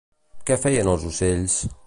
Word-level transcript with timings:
Què 0.51 0.57
feien 0.63 0.91
els 0.95 1.07
ocells? 1.11 1.61